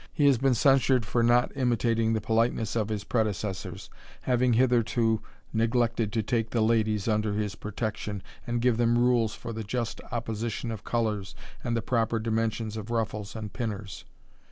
He 0.11 0.25
has 0.25 0.39
been 0.39 0.55
censured 0.55 1.05
for 1.05 1.21
not 1.21 1.51
imitating 1.55 2.13
the 2.13 2.19
THE 2.19 2.23
RAMBLER, 2.23 2.43
51 2.45 2.49
)oliteness 2.55 2.75
of 2.75 2.89
his 2.89 3.03
predecessors, 3.03 3.89
having 4.21 4.53
hitherto 4.53 5.21
neglected 5.53 6.11
to 6.13 6.35
ake 6.35 6.49
the 6.49 6.61
ladies 6.61 7.07
under 7.07 7.35
his 7.35 7.53
protection, 7.53 8.23
and 8.47 8.61
give 8.61 8.77
them 8.77 8.97
rules 8.97 9.37
"or 9.45 9.53
the 9.53 9.63
just 9.63 10.01
opposition 10.11 10.71
of 10.71 10.83
colours, 10.83 11.35
and 11.63 11.77
the 11.77 11.83
proper 11.83 12.19
dimen 12.19 12.51
sions 12.51 12.77
of 12.77 12.89
ruffles 12.89 13.35
and 13.35 13.53
pinners. 13.53 14.05